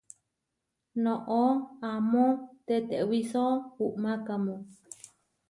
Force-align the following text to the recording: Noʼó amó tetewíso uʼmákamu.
Noʼó 1.03 1.41
amó 1.89 2.23
tetewíso 2.65 3.43
uʼmákamu. 3.85 4.53